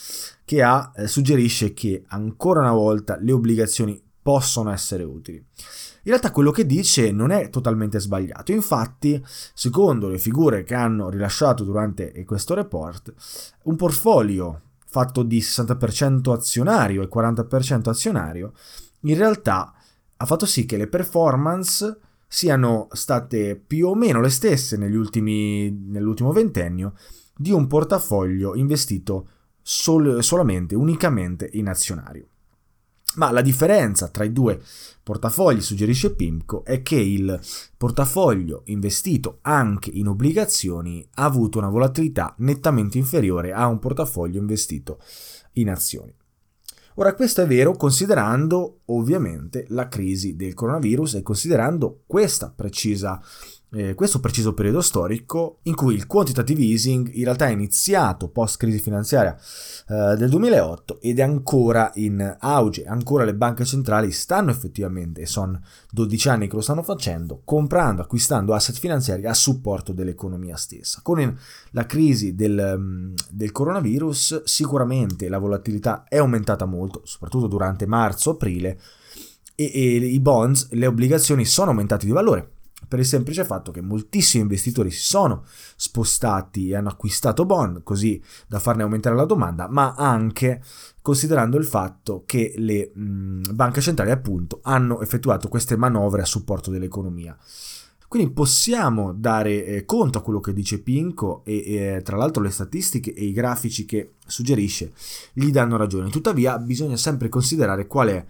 che 0.45 0.63
ha, 0.63 0.93
eh, 0.97 1.07
suggerisce 1.07 1.73
che 1.75 2.05
ancora 2.09 2.61
una 2.61 2.73
volta 2.73 3.17
le 3.21 3.31
obbligazioni 3.31 4.03
possono 4.21 4.73
essere 4.73 5.05
utili. 5.05 5.37
In 5.37 6.13
realtà 6.13 6.33
quello 6.33 6.51
che 6.51 6.67
dice 6.67 7.13
non 7.13 7.31
è 7.31 7.51
totalmente 7.51 8.01
sbagliato, 8.01 8.51
infatti, 8.51 9.25
secondo 9.55 10.09
le 10.09 10.19
figure 10.19 10.65
che 10.65 10.75
hanno 10.75 11.09
rilasciato 11.09 11.63
durante 11.63 12.25
questo 12.25 12.55
report, 12.55 13.15
un 13.63 13.77
portfolio 13.77 14.63
fatto 14.87 15.23
di 15.23 15.39
60% 15.39 16.33
azionario 16.33 17.03
e 17.03 17.09
40% 17.09 17.89
azionario, 17.89 18.53
in 19.03 19.17
realtà 19.17 19.73
ha 20.17 20.25
fatto 20.25 20.47
sì 20.47 20.67
che 20.67 20.77
le 20.77 20.89
performance 20.89 22.01
siano 22.27 22.89
state 22.93 23.57
più 23.57 23.89
o 23.89 23.95
meno 23.95 24.21
le 24.21 24.31
stesse 24.31 24.77
ultimi, 24.77 25.71
nell'ultimo 25.71 26.33
ventennio 26.33 26.95
di 27.37 27.51
un 27.51 27.67
portafoglio 27.67 28.55
investito 28.55 29.29
sol- 29.63 30.23
solamente, 30.23 30.75
unicamente 30.75 31.49
in 31.53 31.69
azionario. 31.69 32.29
Ma 33.17 33.31
la 33.31 33.41
differenza 33.41 34.09
tra 34.09 34.25
i 34.25 34.33
due 34.33 34.61
portafogli, 35.03 35.61
suggerisce 35.61 36.15
Pimco, 36.15 36.65
è 36.65 36.83
che 36.83 36.97
il 36.97 37.41
portafoglio 37.77 38.63
investito 38.67 39.39
anche 39.43 39.91
in 39.91 40.09
obbligazioni 40.09 41.07
ha 41.15 41.25
avuto 41.25 41.59
una 41.59 41.71
volatilità 41.71 42.35
nettamente 42.39 42.99
inferiore 42.99 43.53
a 43.53 43.67
un 43.67 43.79
portafoglio 43.79 44.39
investito 44.39 45.01
in 45.53 45.71
azioni. 45.71 46.15
Ora 46.99 47.15
questo 47.15 47.43
è 47.43 47.47
vero 47.47 47.73
considerando 47.73 48.81
ovviamente 48.87 49.67
la 49.69 49.87
crisi 49.87 50.35
del 50.35 50.55
coronavirus 50.55 51.17
e 51.17 51.23
considerando 51.23 52.05
questa 52.07 52.51
precisa 52.55 53.21
eh, 53.73 53.95
questo 53.95 54.21
preciso 54.21 54.55
periodo 54.55 54.81
storico 54.81 55.59
in 55.63 55.75
cui 55.75 55.95
il 55.95 56.07
quantitative 56.07 56.63
easing 56.63 57.11
in 57.15 57.25
realtà 57.25 57.49
è 57.49 57.51
iniziato 57.51 58.29
post 58.29 58.59
crisi 58.59 58.79
finanziaria 58.79 59.37
eh, 59.89 60.15
del 60.17 60.29
2008 60.31 61.01
ed 61.01 61.19
è 61.19 61.23
ancora 61.23 61.91
in 61.95 62.37
auge, 62.39 62.85
ancora 62.85 63.25
le 63.25 63.35
banche 63.35 63.65
centrali 63.65 64.13
stanno 64.13 64.51
effettivamente, 64.51 65.23
e 65.23 65.27
sono 65.27 65.61
12 65.91 66.29
anni 66.29 66.49
che 66.49 66.55
lo 66.55 66.61
stanno 66.61 66.83
facendo, 66.83 67.41
comprando, 67.45 68.03
acquistando 68.03 68.55
asset 68.55 68.79
finanziari 68.79 69.27
a 69.27 69.35
supporto 69.35 69.93
dell'economia 69.93 70.57
stessa. 70.57 71.01
Con 71.03 71.37
la 71.71 71.87
crisi 71.87 72.37
del, 72.37 72.77
mm, 72.79 73.15
del 73.31 73.51
coronavirus 73.51 74.45
sicuramente 74.45 75.29
la 75.29 75.39
volatilità 75.39 76.05
è 76.09 76.19
aumentata 76.19 76.67
molto, 76.67 77.01
soprattutto 77.05 77.49
durante 77.49 77.87
marzo-aprile, 77.87 78.79
e, 79.57 79.71
e 79.75 79.97
i 79.97 80.21
bonds, 80.21 80.69
le 80.71 80.87
obbligazioni 80.87 81.45
sono 81.45 81.71
aumentate 81.71 82.07
di 82.07 82.13
valore 82.13 82.51
per 82.87 82.99
il 82.99 83.07
semplice 83.07 83.45
fatto 83.45 83.71
che 83.71 83.81
moltissimi 83.81 84.43
investitori 84.43 84.91
si 84.91 85.03
sono 85.03 85.45
spostati 85.77 86.69
e 86.71 86.77
hanno 86.77 86.89
acquistato 86.89 87.45
bond 87.45 87.83
così 87.83 88.23
da 88.47 88.59
farne 88.59 88.83
aumentare 88.83 89.17
la 89.17 89.25
domanda, 89.25 89.69
ma 89.69 89.95
anche 89.95 90.63
considerando 91.03 91.57
il 91.57 91.65
fatto 91.65 92.25
che 92.27 92.55
le 92.57 92.91
mh, 92.95 93.55
banche 93.55 93.81
centrali 93.81 94.11
appunto 94.11 94.61
hanno 94.63 95.01
effettuato 95.01 95.49
queste 95.49 95.77
manovre 95.77 96.23
a 96.23 96.27
supporto 96.27 96.71
dell'economia. 96.71 97.37
Quindi 98.09 98.33
possiamo 98.33 99.13
dare 99.13 99.65
eh, 99.65 99.85
conto 99.85 100.19
a 100.19 100.23
quello 100.23 100.39
che 100.39 100.53
dice 100.53 100.81
Pinco 100.81 101.43
e, 101.45 101.97
e 101.97 102.03
tra 102.03 102.17
l'altro 102.17 102.43
le 102.43 102.51
statistiche 102.51 103.13
e 103.13 103.25
i 103.25 103.33
grafici 103.33 103.85
che 103.85 104.15
suggerisce 104.25 104.93
gli 105.33 105.51
danno 105.51 105.77
ragione. 105.77 106.11
Tuttavia 106.11 106.57
bisogna 106.59 106.97
sempre 106.97 107.29
considerare 107.29 107.87
qual 107.87 108.09
è 108.09 108.25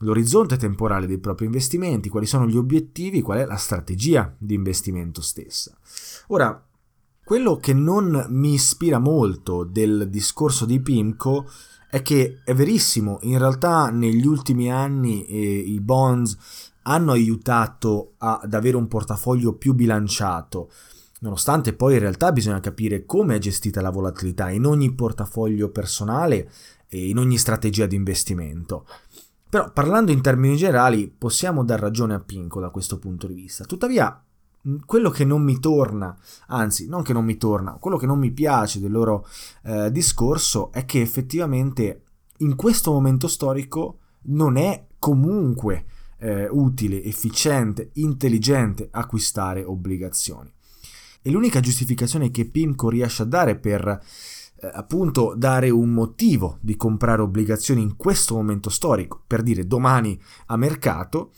l'orizzonte 0.00 0.56
temporale 0.56 1.06
dei 1.06 1.18
propri 1.18 1.46
investimenti, 1.46 2.08
quali 2.08 2.26
sono 2.26 2.46
gli 2.46 2.56
obiettivi, 2.56 3.22
qual 3.22 3.38
è 3.38 3.46
la 3.46 3.56
strategia 3.56 4.34
di 4.36 4.54
investimento 4.54 5.22
stessa. 5.22 5.76
Ora, 6.28 6.62
quello 7.24 7.56
che 7.56 7.72
non 7.72 8.26
mi 8.28 8.54
ispira 8.54 8.98
molto 8.98 9.64
del 9.64 10.08
discorso 10.08 10.64
di 10.64 10.80
Pimco 10.80 11.50
è 11.90 12.02
che 12.02 12.40
è 12.44 12.54
verissimo, 12.54 13.18
in 13.22 13.38
realtà 13.38 13.90
negli 13.90 14.26
ultimi 14.26 14.70
anni 14.70 15.24
eh, 15.24 15.38
i 15.38 15.80
bonds 15.80 16.36
hanno 16.82 17.12
aiutato 17.12 18.12
ad 18.18 18.54
avere 18.54 18.76
un 18.76 18.86
portafoglio 18.86 19.54
più 19.54 19.74
bilanciato, 19.74 20.70
nonostante 21.20 21.72
poi 21.72 21.94
in 21.94 22.00
realtà 22.00 22.30
bisogna 22.30 22.60
capire 22.60 23.04
come 23.04 23.36
è 23.36 23.38
gestita 23.38 23.80
la 23.80 23.90
volatilità 23.90 24.50
in 24.50 24.64
ogni 24.64 24.94
portafoglio 24.94 25.70
personale 25.70 26.50
e 26.88 27.08
in 27.08 27.18
ogni 27.18 27.38
strategia 27.38 27.86
di 27.86 27.96
investimento. 27.96 28.86
Però 29.48 29.70
parlando 29.72 30.10
in 30.10 30.20
termini 30.20 30.56
generali 30.56 31.08
possiamo 31.08 31.64
dar 31.64 31.80
ragione 31.80 32.14
a 32.14 32.20
Pinco 32.20 32.60
da 32.60 32.70
questo 32.70 32.98
punto 32.98 33.26
di 33.26 33.34
vista. 33.34 33.64
Tuttavia, 33.64 34.22
quello 34.84 35.10
che 35.10 35.24
non 35.24 35.42
mi 35.42 35.60
torna, 35.60 36.16
anzi 36.48 36.88
non 36.88 37.02
che 37.02 37.12
non 37.12 37.24
mi 37.24 37.36
torna, 37.36 37.76
quello 37.78 37.96
che 37.96 38.06
non 38.06 38.18
mi 38.18 38.32
piace 38.32 38.80
del 38.80 38.90
loro 38.90 39.26
eh, 39.62 39.90
discorso 39.92 40.72
è 40.72 40.84
che 40.84 41.00
effettivamente 41.00 42.02
in 42.38 42.56
questo 42.56 42.90
momento 42.90 43.28
storico 43.28 43.98
non 44.22 44.56
è 44.56 44.86
comunque 44.98 45.84
eh, 46.18 46.48
utile, 46.50 47.02
efficiente, 47.02 47.90
intelligente 47.94 48.88
acquistare 48.90 49.62
obbligazioni. 49.62 50.52
E 51.22 51.30
l'unica 51.30 51.60
giustificazione 51.60 52.30
che 52.30 52.46
PIMCO 52.46 52.88
riesce 52.88 53.22
a 53.22 53.26
dare 53.26 53.56
per 53.56 54.00
eh, 54.60 54.70
appunto 54.72 55.34
dare 55.36 55.70
un 55.70 55.90
motivo 55.90 56.58
di 56.60 56.76
comprare 56.76 57.22
obbligazioni 57.22 57.82
in 57.82 57.96
questo 57.96 58.34
momento 58.34 58.70
storico, 58.70 59.22
per 59.26 59.42
dire 59.42 59.66
domani 59.66 60.18
a 60.46 60.56
mercato, 60.56 61.32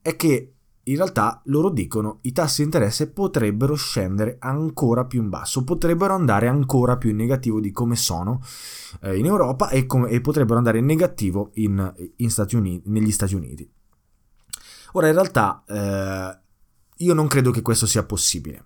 è 0.00 0.16
che 0.16 0.54
in 0.86 0.96
realtà 0.96 1.40
loro 1.46 1.70
dicono 1.70 2.18
i 2.22 2.32
tassi 2.32 2.60
di 2.60 2.64
interesse 2.64 3.10
potrebbero 3.10 3.74
scendere 3.74 4.36
ancora 4.40 5.04
più 5.06 5.22
in 5.22 5.28
basso, 5.28 5.64
potrebbero 5.64 6.14
andare 6.14 6.48
ancora 6.48 6.96
più 6.96 7.10
in 7.10 7.16
negativo 7.16 7.60
di 7.60 7.70
come 7.70 7.96
sono 7.96 8.42
eh, 9.00 9.16
in 9.16 9.24
Europa 9.24 9.70
e, 9.70 9.86
com- 9.86 10.06
e, 10.08 10.20
potrebbero 10.20 10.58
andare 10.58 10.78
in 10.78 10.84
negativo 10.84 11.50
in, 11.54 12.12
in 12.16 12.30
Stati 12.30 12.56
Uniti, 12.56 12.88
negli 12.90 13.12
Stati 13.12 13.34
Uniti. 13.34 13.70
Ora 14.92 15.08
in 15.08 15.14
realtà 15.14 15.64
eh, 15.66 16.38
io 16.98 17.14
non 17.14 17.26
credo 17.28 17.50
che 17.50 17.62
questo 17.62 17.86
sia 17.86 18.04
possibile 18.04 18.64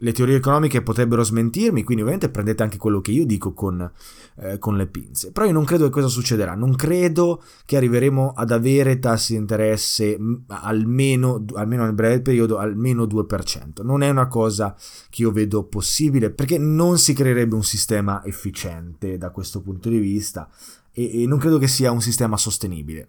le 0.00 0.12
teorie 0.12 0.36
economiche 0.36 0.82
potrebbero 0.82 1.22
smentirmi, 1.22 1.82
quindi 1.82 2.02
ovviamente 2.02 2.30
prendete 2.30 2.62
anche 2.62 2.76
quello 2.76 3.00
che 3.00 3.10
io 3.10 3.24
dico 3.24 3.52
con, 3.52 3.90
eh, 4.36 4.58
con, 4.58 4.76
le 4.76 4.86
pinze. 4.86 5.32
Però 5.32 5.46
io 5.46 5.52
non 5.52 5.64
credo 5.64 5.84
che 5.84 5.90
questo 5.90 6.10
succederà, 6.10 6.54
non 6.54 6.74
credo 6.74 7.42
che 7.64 7.76
arriveremo 7.76 8.32
ad 8.34 8.50
avere 8.50 8.98
tassi 8.98 9.32
di 9.32 9.38
interesse 9.38 10.18
almeno, 10.48 11.44
almeno 11.54 11.84
nel 11.84 11.94
breve 11.94 12.20
periodo 12.20 12.58
almeno 12.58 13.04
2%. 13.04 13.82
Non 13.82 14.02
è 14.02 14.08
una 14.08 14.28
cosa 14.28 14.74
che 15.08 15.22
io 15.22 15.30
vedo 15.30 15.64
possibile 15.64 16.30
perché 16.30 16.58
non 16.58 16.98
si 16.98 17.12
creerebbe 17.12 17.54
un 17.54 17.64
sistema 17.64 18.24
efficiente 18.24 19.18
da 19.18 19.30
questo 19.30 19.60
punto 19.60 19.88
di 19.88 19.98
vista 19.98 20.48
e, 20.92 21.22
e 21.22 21.26
non 21.26 21.38
credo 21.38 21.58
che 21.58 21.68
sia 21.68 21.90
un 21.90 22.00
sistema 22.00 22.36
sostenibile. 22.36 23.08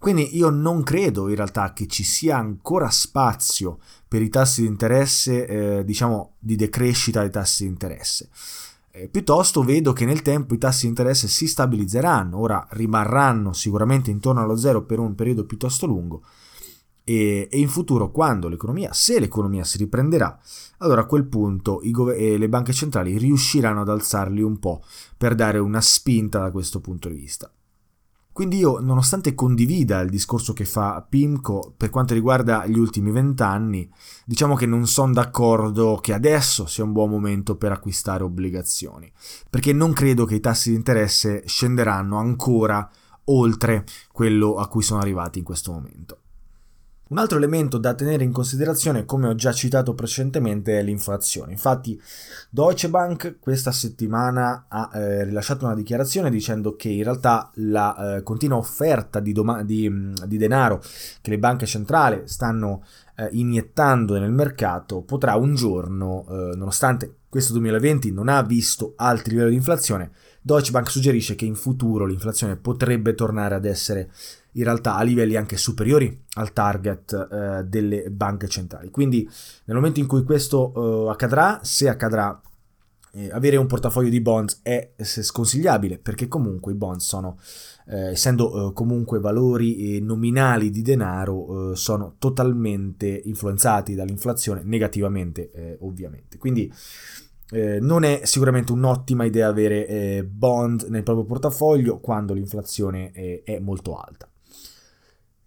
Quindi 0.00 0.34
io 0.34 0.48
non 0.48 0.82
credo 0.82 1.28
in 1.28 1.36
realtà 1.36 1.74
che 1.74 1.86
ci 1.86 2.04
sia 2.04 2.38
ancora 2.38 2.88
spazio 2.88 3.80
per 4.08 4.22
i 4.22 4.30
tassi 4.30 4.62
di 4.62 4.66
interesse, 4.66 5.46
eh, 5.46 5.84
diciamo, 5.84 6.36
di 6.38 6.56
decrescita 6.56 7.20
dei 7.20 7.28
tassi 7.28 7.64
di 7.64 7.68
interesse. 7.68 8.30
Eh, 8.92 9.08
piuttosto 9.08 9.62
vedo 9.62 9.92
che 9.92 10.06
nel 10.06 10.22
tempo 10.22 10.54
i 10.54 10.58
tassi 10.58 10.84
di 10.84 10.88
interesse 10.88 11.28
si 11.28 11.46
stabilizzeranno, 11.46 12.38
ora 12.38 12.66
rimarranno 12.70 13.52
sicuramente 13.52 14.10
intorno 14.10 14.40
allo 14.40 14.56
zero 14.56 14.86
per 14.86 15.00
un 15.00 15.14
periodo 15.14 15.44
piuttosto 15.44 15.84
lungo 15.84 16.22
e, 17.04 17.46
e 17.50 17.58
in 17.58 17.68
futuro 17.68 18.10
quando 18.10 18.48
l'economia, 18.48 18.94
se 18.94 19.20
l'economia 19.20 19.64
si 19.64 19.76
riprenderà, 19.76 20.38
allora 20.78 21.02
a 21.02 21.06
quel 21.06 21.26
punto 21.26 21.80
gov- 21.84 22.14
eh, 22.16 22.38
le 22.38 22.48
banche 22.48 22.72
centrali 22.72 23.18
riusciranno 23.18 23.82
ad 23.82 23.90
alzarli 23.90 24.40
un 24.40 24.58
po' 24.58 24.82
per 25.18 25.34
dare 25.34 25.58
una 25.58 25.82
spinta 25.82 26.38
da 26.38 26.50
questo 26.50 26.80
punto 26.80 27.10
di 27.10 27.16
vista. 27.16 27.52
Quindi 28.32 28.58
io, 28.58 28.78
nonostante 28.78 29.34
condivida 29.34 30.00
il 30.00 30.08
discorso 30.08 30.52
che 30.52 30.64
fa 30.64 31.04
Pimco 31.06 31.74
per 31.76 31.90
quanto 31.90 32.14
riguarda 32.14 32.64
gli 32.66 32.78
ultimi 32.78 33.10
vent'anni, 33.10 33.90
diciamo 34.24 34.54
che 34.54 34.66
non 34.66 34.86
sono 34.86 35.12
d'accordo 35.12 35.98
che 36.00 36.12
adesso 36.12 36.66
sia 36.66 36.84
un 36.84 36.92
buon 36.92 37.10
momento 37.10 37.56
per 37.56 37.72
acquistare 37.72 38.22
obbligazioni, 38.22 39.10
perché 39.48 39.72
non 39.72 39.92
credo 39.92 40.24
che 40.24 40.36
i 40.36 40.40
tassi 40.40 40.70
di 40.70 40.76
interesse 40.76 41.42
scenderanno 41.46 42.18
ancora 42.18 42.88
oltre 43.24 43.84
quello 44.12 44.56
a 44.56 44.68
cui 44.68 44.82
sono 44.82 45.00
arrivati 45.00 45.38
in 45.38 45.44
questo 45.44 45.72
momento. 45.72 46.18
Un 47.10 47.18
altro 47.18 47.38
elemento 47.38 47.76
da 47.76 47.92
tenere 47.94 48.22
in 48.22 48.30
considerazione, 48.30 49.04
come 49.04 49.26
ho 49.26 49.34
già 49.34 49.50
citato 49.50 49.94
precedentemente, 49.94 50.78
è 50.78 50.82
l'inflazione. 50.82 51.50
Infatti 51.50 52.00
Deutsche 52.50 52.88
Bank 52.88 53.38
questa 53.40 53.72
settimana 53.72 54.66
ha 54.68 54.90
eh, 54.94 55.24
rilasciato 55.24 55.64
una 55.64 55.74
dichiarazione 55.74 56.30
dicendo 56.30 56.76
che 56.76 56.88
in 56.88 57.02
realtà 57.02 57.50
la 57.54 58.18
eh, 58.18 58.22
continua 58.22 58.58
offerta 58.58 59.18
di, 59.18 59.32
doma- 59.32 59.64
di, 59.64 59.92
di, 60.24 60.36
denaro 60.36 60.80
che 61.20 61.30
le 61.30 61.40
banche 61.40 61.66
centrali 61.66 62.22
stanno 62.26 62.84
eh, 63.16 63.28
iniettando 63.32 64.16
nel 64.16 64.30
mercato 64.30 65.02
potrà 65.02 65.34
un 65.34 65.56
giorno, 65.56 66.24
eh, 66.28 66.54
nonostante 66.54 67.16
questo 67.28 67.52
2020 67.54 68.12
non 68.12 68.28
ha 68.28 68.40
visto 68.42 68.92
alti 68.94 69.30
livelli 69.30 69.50
di 69.50 69.56
inflazione, 69.56 70.12
Deutsche 70.40 70.70
Bank 70.70 70.88
suggerisce 70.88 71.34
che 71.34 71.44
in 71.44 71.56
futuro 71.56 72.06
l'inflazione 72.06 72.56
potrebbe 72.56 73.14
tornare 73.14 73.56
ad 73.56 73.64
essere 73.64 74.10
in 74.52 74.64
realtà 74.64 74.96
a 74.96 75.02
livelli 75.02 75.36
anche 75.36 75.56
superiori 75.56 76.24
al 76.34 76.52
target 76.52 77.28
eh, 77.30 77.64
delle 77.64 78.10
banche 78.10 78.48
centrali. 78.48 78.90
Quindi 78.90 79.28
nel 79.64 79.76
momento 79.76 80.00
in 80.00 80.06
cui 80.06 80.24
questo 80.24 81.06
eh, 81.06 81.10
accadrà, 81.10 81.60
se 81.62 81.88
accadrà 81.88 82.40
eh, 83.12 83.30
avere 83.32 83.56
un 83.56 83.66
portafoglio 83.66 84.08
di 84.08 84.20
bonds 84.20 84.60
è 84.62 84.92
sconsigliabile 85.00 85.98
perché 85.98 86.28
comunque 86.28 86.72
i 86.72 86.76
bonds 86.76 87.06
sono, 87.06 87.38
eh, 87.88 88.10
essendo 88.10 88.68
eh, 88.68 88.72
comunque 88.72 89.18
valori 89.18 89.96
eh, 89.96 90.00
nominali 90.00 90.70
di 90.70 90.82
denaro, 90.82 91.72
eh, 91.72 91.76
sono 91.76 92.14
totalmente 92.18 93.06
influenzati 93.24 93.94
dall'inflazione 93.94 94.62
negativamente 94.64 95.50
eh, 95.50 95.76
ovviamente. 95.80 96.38
Quindi 96.38 96.72
non 97.52 98.04
è 98.04 98.20
sicuramente 98.22 98.70
un'ottima 98.70 99.24
idea 99.24 99.48
avere 99.48 100.24
bond 100.24 100.82
nel 100.82 101.02
proprio 101.02 101.24
portafoglio 101.24 101.98
quando 101.98 102.32
l'inflazione 102.32 103.10
è 103.10 103.58
molto 103.58 103.96
alta. 103.96 104.29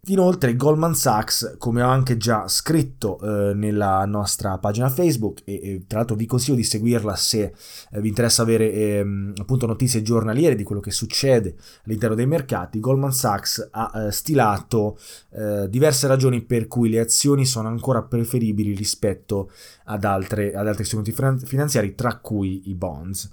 Inoltre 0.07 0.57
Goldman 0.57 0.95
Sachs, 0.95 1.55
come 1.57 1.81
ho 1.81 1.88
anche 1.88 2.17
già 2.17 2.45
scritto 2.50 3.17
eh, 3.22 3.53
nella 3.53 4.03
nostra 4.03 4.57
pagina 4.57 4.89
Facebook, 4.89 5.43
e, 5.45 5.53
e, 5.53 5.83
tra 5.88 6.00
l'altro 6.00 6.17
vi 6.17 6.25
consiglio 6.25 6.57
di 6.57 6.65
seguirla 6.65 7.15
se 7.15 7.53
eh, 7.89 8.01
vi 8.01 8.10
interessa 8.10 8.41
avere 8.41 8.69
eh, 8.69 9.05
appunto 9.38 9.65
notizie 9.65 10.01
giornaliere 10.01 10.55
di 10.55 10.63
quello 10.63 10.81
che 10.81 10.91
succede 10.91 11.55
all'interno 11.86 12.15
dei 12.15 12.27
mercati, 12.27 12.81
Goldman 12.81 13.13
Sachs 13.13 13.69
ha 13.72 13.91
eh, 13.95 14.12
stilato 14.12 15.00
eh, 15.29 15.69
diverse 15.69 16.05
ragioni 16.07 16.41
per 16.41 16.67
cui 16.67 16.89
le 16.89 17.00
azioni 17.00 17.45
sono 17.45 17.69
ancora 17.69 18.03
preferibili 18.03 18.75
rispetto 18.75 19.51
ad, 19.86 20.03
altre, 20.03 20.53
ad 20.53 20.67
altri 20.67 20.83
strumenti 20.83 21.13
finanziari, 21.45 21.95
tra 21.95 22.17
cui 22.17 22.63
i 22.65 22.75
bonds. 22.75 23.29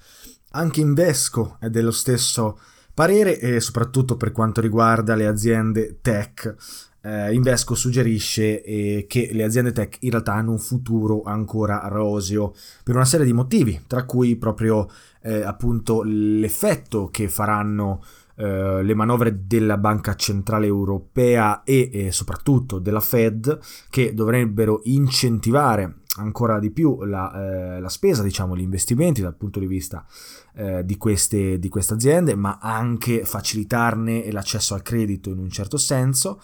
Anche 0.51 0.81
Invesco 0.81 1.57
è 1.59 1.69
dello 1.69 1.91
stesso 1.91 2.61
parere 3.01 3.39
e 3.39 3.61
soprattutto 3.61 4.19
per 4.19 4.31
quanto 4.31 4.61
riguarda 4.61 5.15
le 5.15 5.27
aziende 5.27 6.01
tech. 6.03 6.55
Eh, 7.01 7.33
Invesco 7.33 7.75
suggerisce 7.75 8.63
eh, 8.63 9.07
che 9.09 9.31
le 9.33 9.43
aziende 9.43 9.73
tech 9.73 9.97
in 10.01 10.11
realtà 10.11 10.35
hanno 10.35 10.51
un 10.51 10.59
futuro 10.59 11.23
ancora 11.23 11.81
roseo 11.89 12.53
per 12.85 12.97
una 12.97 13.07
serie 13.07 13.25
di 13.25 13.33
motivi, 13.33 13.81
tra 13.87 14.05
cui 14.05 14.37
proprio 14.37 14.87
eh, 15.23 15.41
appunto 15.41 16.03
l'effetto 16.03 17.09
che 17.11 17.31
faranno 17.31 18.03
eh, 18.35 18.83
le 18.83 18.95
manovre 18.95 19.47
della 19.47 19.79
Banca 19.79 20.15
Centrale 20.15 20.67
Europea 20.67 21.63
e 21.65 22.09
soprattutto 22.13 22.79
della 22.79 23.01
Fed 23.01 23.61
che 23.89 24.13
dovrebbero 24.13 24.83
incentivare 24.85 26.00
ancora 26.21 26.59
di 26.59 26.71
più 26.71 27.03
la, 27.05 27.77
eh, 27.77 27.81
la, 27.81 27.89
spesa, 27.89 28.23
diciamo, 28.23 28.57
gli 28.57 28.63
investimenti 28.63 29.21
dal 29.21 29.35
punto 29.35 29.59
di 29.59 29.67
vista 29.67 30.07
eh, 30.55 30.85
di, 30.85 30.97
queste, 30.97 31.59
di 31.59 31.69
queste 31.69 31.95
aziende, 31.95 32.35
ma 32.35 32.59
anche 32.61 33.25
facilitarne 33.25 34.31
l'accesso 34.31 34.75
al 34.75 34.83
credito 34.83 35.31
in 35.31 35.39
un 35.39 35.51
certo 35.51 35.77
senso, 35.77 36.41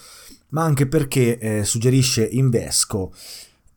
ma 0.50 0.62
anche 0.64 0.86
perché 0.86 1.38
eh, 1.38 1.64
suggerisce 1.64 2.24
Invesco 2.24 3.12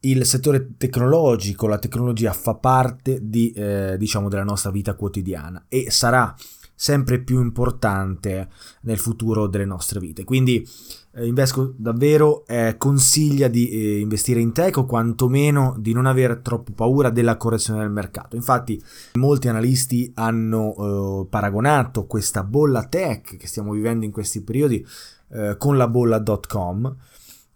il 0.02 0.26
settore 0.26 0.78
tecnologico, 0.78 1.68
la 1.68 1.78
tecnologia 1.78 2.32
fa 2.32 2.56
parte 2.56 3.20
di, 3.22 3.52
eh, 3.52 3.96
diciamo, 3.98 4.30
della 4.30 4.44
nostra 4.44 4.72
vita 4.72 4.94
quotidiana 4.94 5.66
e 5.68 5.92
sarà 5.92 6.34
sempre 6.82 7.20
più 7.20 7.42
importante 7.42 8.48
nel 8.84 9.00
futuro 9.00 9.48
delle 9.48 9.66
nostre 9.66 10.00
vite. 10.00 10.24
Quindi 10.24 10.66
eh, 11.12 11.28
Invesco 11.28 11.74
davvero 11.76 12.46
eh, 12.48 12.76
consiglia 12.78 13.50
di 13.50 13.68
eh, 13.68 14.00
investire 14.00 14.40
in 14.40 14.54
tech 14.54 14.78
o 14.78 14.86
quantomeno 14.86 15.76
di 15.78 15.92
non 15.92 16.06
avere 16.06 16.42
troppo 16.42 16.72
paura 16.72 17.10
della 17.10 17.36
correzione 17.36 17.82
del 17.82 17.92
mercato. 17.92 18.38
Infatti 18.38 18.82
molti 19.16 19.50
analisti 19.50 20.10
hanno 20.16 21.26
eh, 21.26 21.28
paragonato 21.30 22.06
questa 22.06 22.46
bolla 22.46 22.86
tech 22.86 23.36
che 23.36 23.48
stiamo 23.48 23.74
vivendo 23.74 24.06
in 24.06 24.12
questi 24.12 24.42
periodi 24.42 24.86
eh, 25.32 25.56
con 25.58 25.76
la 25.76 25.88
bolla.com. 25.90 26.96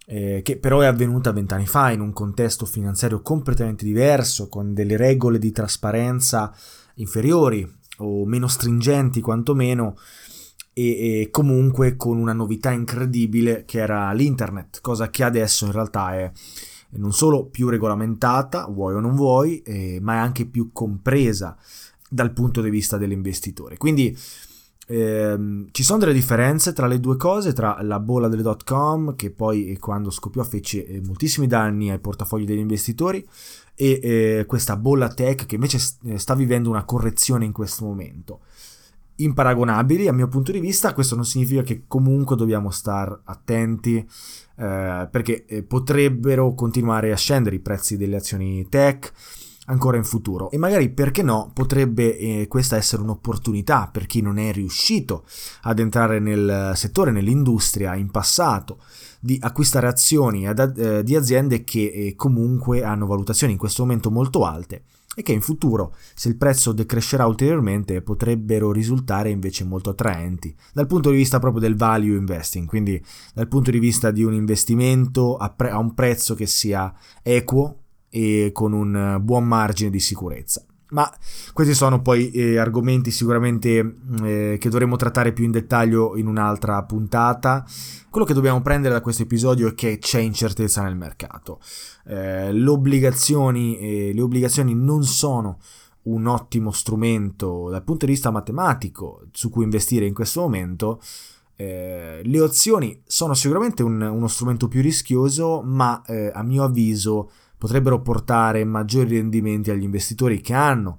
Eh, 0.06 0.42
che 0.44 0.58
però 0.58 0.80
è 0.80 0.86
avvenuta 0.86 1.32
vent'anni 1.32 1.64
fa 1.64 1.90
in 1.90 2.00
un 2.00 2.12
contesto 2.12 2.66
finanziario 2.66 3.22
completamente 3.22 3.86
diverso, 3.86 4.50
con 4.50 4.74
delle 4.74 4.98
regole 4.98 5.38
di 5.38 5.50
trasparenza 5.50 6.54
inferiori 6.96 7.82
o 7.98 8.24
meno 8.26 8.48
stringenti 8.48 9.20
quantomeno 9.20 9.96
e, 10.72 11.20
e, 11.20 11.30
comunque 11.30 11.96
con 11.96 12.18
una 12.18 12.32
novità 12.32 12.70
incredibile 12.70 13.64
che 13.64 13.78
era 13.78 14.12
l'internet, 14.12 14.80
cosa 14.80 15.08
che 15.08 15.22
adesso 15.22 15.64
in 15.66 15.72
realtà 15.72 16.14
è 16.14 16.30
non 16.96 17.12
solo 17.12 17.46
più 17.46 17.68
regolamentata, 17.68 18.66
vuoi 18.66 18.94
o 18.94 19.00
non 19.00 19.14
vuoi, 19.14 19.62
eh, 19.62 19.98
ma 20.00 20.14
è 20.14 20.18
anche 20.18 20.46
più 20.46 20.70
compresa 20.72 21.56
dal 22.08 22.32
punto 22.32 22.60
di 22.60 22.70
vista 22.70 22.96
dell'investitore. 22.96 23.76
Quindi 23.76 24.16
ehm, 24.86 25.68
ci 25.70 25.82
sono 25.82 25.98
delle 25.98 26.12
differenze 26.12 26.72
tra 26.72 26.86
le 26.86 27.00
due 27.00 27.16
cose, 27.16 27.52
tra 27.52 27.78
la 27.82 28.00
bolla 28.00 28.28
delle 28.28 28.42
dot 28.42 28.64
com, 28.64 29.16
che 29.16 29.30
poi 29.30 29.76
quando 29.78 30.10
scoppiò 30.10 30.42
fece 30.42 30.86
eh, 30.86 31.00
moltissimi 31.04 31.46
danni 31.46 31.90
ai 31.90 31.98
portafogli 31.98 32.44
degli 32.44 32.58
investitori, 32.58 33.26
e 33.74 34.00
eh, 34.02 34.44
questa 34.46 34.76
bolla 34.76 35.08
tech 35.08 35.46
che 35.46 35.56
invece 35.56 35.78
eh, 36.04 36.18
sta 36.18 36.34
vivendo 36.34 36.70
una 36.70 36.84
correzione 36.84 37.44
in 37.44 37.52
questo 37.52 37.84
momento. 37.84 38.40
Imparagonabili 39.16 40.08
a 40.08 40.12
mio 40.12 40.26
punto 40.26 40.50
di 40.50 40.58
vista, 40.58 40.92
questo 40.92 41.14
non 41.14 41.24
significa 41.24 41.62
che 41.62 41.84
comunque 41.86 42.34
dobbiamo 42.34 42.70
stare 42.70 43.20
attenti 43.24 43.96
eh, 43.96 45.08
perché 45.10 45.44
eh, 45.46 45.62
potrebbero 45.62 46.54
continuare 46.54 47.12
a 47.12 47.16
scendere 47.16 47.56
i 47.56 47.60
prezzi 47.60 47.96
delle 47.96 48.16
azioni 48.16 48.68
tech 48.68 49.12
ancora 49.66 49.96
in 49.96 50.04
futuro. 50.04 50.50
E 50.50 50.58
magari 50.58 50.90
perché 50.90 51.22
no 51.22 51.50
potrebbe 51.52 52.16
eh, 52.18 52.48
questa 52.48 52.76
essere 52.76 53.02
un'opportunità 53.02 53.88
per 53.92 54.06
chi 54.06 54.20
non 54.20 54.38
è 54.38 54.52
riuscito 54.52 55.24
ad 55.62 55.78
entrare 55.78 56.18
nel 56.18 56.72
settore, 56.74 57.10
nell'industria 57.10 57.94
in 57.94 58.10
passato 58.10 58.78
di 59.20 59.38
acquistare 59.40 59.86
azioni 59.86 60.46
ad, 60.46 60.76
eh, 60.76 61.02
di 61.02 61.16
aziende 61.16 61.64
che 61.64 61.90
eh, 61.94 62.14
comunque 62.14 62.82
hanno 62.82 63.06
valutazioni 63.06 63.54
in 63.54 63.58
questo 63.58 63.82
momento 63.82 64.10
molto 64.10 64.44
alte 64.44 64.82
e 65.14 65.22
che 65.22 65.32
in 65.32 65.40
futuro, 65.40 65.94
se 66.14 66.28
il 66.28 66.36
prezzo 66.36 66.72
decrescerà 66.72 67.24
ulteriormente, 67.24 68.02
potrebbero 68.02 68.72
risultare 68.72 69.30
invece 69.30 69.64
molto 69.64 69.90
attraenti 69.90 70.54
dal 70.72 70.86
punto 70.86 71.10
di 71.10 71.16
vista 71.16 71.38
proprio 71.38 71.60
del 71.60 71.76
value 71.76 72.16
investing, 72.16 72.66
quindi 72.66 73.02
dal 73.32 73.48
punto 73.48 73.70
di 73.70 73.78
vista 73.78 74.10
di 74.10 74.24
un 74.24 74.34
investimento 74.34 75.36
a, 75.36 75.50
pre- 75.50 75.70
a 75.70 75.78
un 75.78 75.94
prezzo 75.94 76.34
che 76.34 76.46
sia 76.46 76.92
equo 77.22 77.83
e 78.14 78.50
con 78.52 78.72
un 78.72 79.18
buon 79.20 79.44
margine 79.44 79.90
di 79.90 79.98
sicurezza. 79.98 80.64
Ma 80.90 81.12
questi 81.52 81.74
sono 81.74 82.00
poi 82.00 82.30
eh, 82.30 82.58
argomenti 82.58 83.10
sicuramente 83.10 83.96
eh, 84.22 84.56
che 84.60 84.68
dovremo 84.68 84.94
trattare 84.94 85.32
più 85.32 85.44
in 85.44 85.50
dettaglio 85.50 86.16
in 86.16 86.28
un'altra 86.28 86.84
puntata. 86.84 87.66
Quello 88.10 88.24
che 88.24 88.34
dobbiamo 88.34 88.62
prendere 88.62 88.94
da 88.94 89.00
questo 89.00 89.24
episodio 89.24 89.66
è 89.66 89.74
che 89.74 89.98
c'è 89.98 90.20
incertezza 90.20 90.82
nel 90.82 90.94
mercato. 90.94 91.58
Eh, 92.06 92.52
le, 92.52 92.70
obbligazioni, 92.70 93.78
eh, 93.78 94.12
le 94.14 94.20
obbligazioni 94.20 94.76
non 94.76 95.02
sono 95.02 95.58
un 96.02 96.26
ottimo 96.26 96.70
strumento 96.70 97.68
dal 97.68 97.82
punto 97.82 98.06
di 98.06 98.12
vista 98.12 98.30
matematico 98.30 99.24
su 99.32 99.50
cui 99.50 99.64
investire 99.64 100.06
in 100.06 100.14
questo 100.14 100.42
momento. 100.42 101.00
Eh, 101.56 102.20
le 102.22 102.40
opzioni 102.40 103.02
sono 103.04 103.34
sicuramente 103.34 103.82
un, 103.82 104.00
uno 104.00 104.28
strumento 104.28 104.68
più 104.68 104.80
rischioso, 104.80 105.62
ma 105.64 106.02
eh, 106.06 106.30
a 106.32 106.44
mio 106.44 106.62
avviso 106.62 107.30
potrebbero 107.56 108.00
portare 108.00 108.64
maggiori 108.64 109.16
rendimenti 109.16 109.70
agli 109.70 109.82
investitori 109.82 110.40
che 110.40 110.52
hanno 110.52 110.98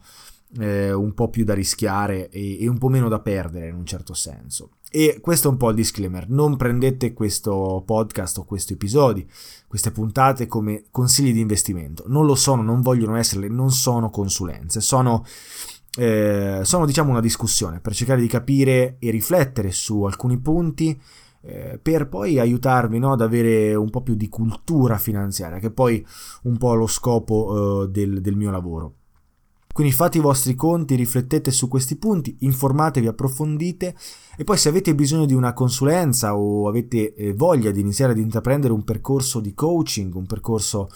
eh, 0.58 0.94
un 0.94 1.14
po' 1.14 1.30
più 1.30 1.44
da 1.44 1.54
rischiare 1.54 2.30
e, 2.30 2.64
e 2.64 2.68
un 2.68 2.78
po' 2.78 2.90
meno 2.90 3.10
da 3.10 3.20
perdere 3.20 3.68
in 3.68 3.76
un 3.76 3.86
certo 3.86 4.14
senso. 4.14 4.72
E 4.90 5.20
questo 5.20 5.50
è 5.50 5.52
un 5.52 5.58
po' 5.58 5.70
il 5.70 5.76
disclaimer, 5.76 6.30
non 6.30 6.56
prendete 6.56 7.12
questo 7.12 7.84
podcast 7.86 8.38
o 8.38 8.46
questi 8.46 8.74
episodi, 8.74 9.28
queste 9.68 9.92
puntate 9.92 10.48
come 10.48 10.86
consigli 10.90 11.34
di 11.34 11.42
investimento, 11.42 12.06
non 12.08 12.26
lo 12.26 12.36
sono, 12.36 12.62
non 12.62 12.80
vogliono 12.80 13.18
esserle, 13.18 13.50
non 13.50 13.72
sono 13.72 14.10
consulenze, 14.10 14.80
sono, 14.80 15.26
eh, 15.98 16.62
sono 16.64 16.86
diciamo 16.86 17.10
una 17.10 17.20
discussione 17.20 17.82
per 17.82 17.94
cercare 17.94 18.22
di 18.22 18.28
capire 18.28 18.96
e 19.00 19.10
riflettere 19.10 19.72
su 19.72 20.04
alcuni 20.04 20.38
punti 20.38 20.98
eh, 21.46 21.80
per 21.82 22.10
poi 22.10 22.40
aiutarvi 22.40 22.98
no, 22.98 23.14
ad 23.14 23.22
avere 23.22 23.76
un 23.76 23.90
po' 23.90 24.02
più 24.02 24.16
di 24.16 24.28
cultura 24.30 24.98
finanziaria, 24.98 25.60
che 25.60 25.68
è 25.68 25.72
poi 25.72 26.06
un 26.44 26.58
po' 26.58 26.74
lo 26.74 26.88
scopo 26.88 27.84
eh, 27.84 27.90
del, 27.90 28.22
del 28.22 28.36
mio 28.36 28.52
lavoro. 28.52 28.94
Quindi 29.76 29.92
fate 29.92 30.20
i 30.20 30.22
vostri 30.22 30.56
conti, 30.56 30.96
riflettete 30.96 31.52
su 31.52 31.68
questi 31.68 31.98
punti, 31.98 32.38
informatevi, 32.40 33.08
approfondite 33.08 33.94
e 34.38 34.44
poi 34.46 34.58
se 34.58 34.70
avete 34.70 34.96
bisogno 34.96 35.26
di 35.26 35.34
una 35.34 35.52
consulenza 35.52 36.38
o 36.38 36.70
avete 36.70 37.14
eh, 37.14 37.34
voglia 37.34 37.72
di 37.72 37.82
iniziare 37.82 38.14
ad 38.14 38.18
intraprendere 38.18 38.72
un 38.72 38.86
percorso 38.86 39.42
di 39.42 39.54
coaching, 39.54 40.16
un 40.16 40.28
percorso 40.28 40.88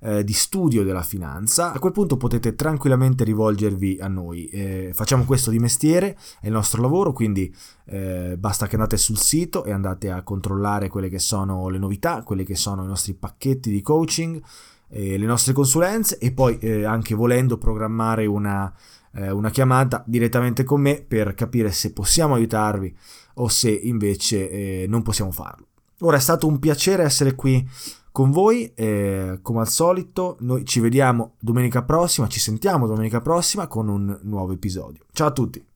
eh, 0.00 0.24
di 0.24 0.32
studio 0.32 0.84
della 0.84 1.02
finanza, 1.02 1.72
a 1.72 1.78
quel 1.78 1.92
punto 1.92 2.16
potete 2.16 2.54
tranquillamente 2.54 3.24
rivolgervi 3.24 3.98
a 4.00 4.08
noi. 4.08 4.46
Eh, 4.46 4.90
facciamo 4.92 5.24
questo 5.24 5.50
di 5.50 5.58
mestiere, 5.58 6.16
è 6.40 6.46
il 6.46 6.52
nostro 6.52 6.82
lavoro, 6.82 7.12
quindi 7.12 7.54
eh, 7.86 8.36
basta 8.38 8.66
che 8.66 8.74
andate 8.74 8.96
sul 8.96 9.18
sito 9.18 9.64
e 9.64 9.72
andate 9.72 10.10
a 10.10 10.22
controllare 10.22 10.88
quelle 10.88 11.08
che 11.08 11.18
sono 11.18 11.68
le 11.68 11.78
novità, 11.78 12.22
quelli 12.22 12.44
che 12.44 12.56
sono 12.56 12.84
i 12.84 12.86
nostri 12.86 13.14
pacchetti 13.14 13.70
di 13.70 13.80
coaching, 13.82 14.42
eh, 14.88 15.18
le 15.18 15.26
nostre 15.26 15.52
consulenze 15.52 16.18
e 16.18 16.32
poi 16.32 16.58
eh, 16.58 16.84
anche 16.84 17.14
volendo 17.14 17.58
programmare 17.58 18.26
una, 18.26 18.72
eh, 19.14 19.30
una 19.30 19.50
chiamata 19.50 20.02
direttamente 20.06 20.62
con 20.64 20.80
me 20.80 21.04
per 21.06 21.34
capire 21.34 21.72
se 21.72 21.92
possiamo 21.92 22.34
aiutarvi 22.34 22.96
o 23.34 23.48
se 23.48 23.70
invece 23.70 24.86
non 24.88 25.02
possiamo 25.02 25.30
farlo. 25.30 25.66
Ora 26.00 26.18
è 26.18 26.20
stato 26.20 26.46
un 26.46 26.58
piacere 26.58 27.02
essere 27.02 27.34
qui 27.34 27.66
con 28.16 28.30
voi. 28.30 28.72
Eh, 28.74 29.40
come 29.42 29.60
al 29.60 29.68
solito, 29.68 30.38
noi 30.40 30.64
ci 30.64 30.80
vediamo 30.80 31.34
domenica 31.38 31.82
prossima, 31.82 32.28
ci 32.28 32.40
sentiamo 32.40 32.86
domenica 32.86 33.20
prossima 33.20 33.66
con 33.66 33.88
un 33.88 34.18
nuovo 34.22 34.54
episodio. 34.54 35.04
Ciao 35.12 35.26
a 35.26 35.32
tutti! 35.32 35.75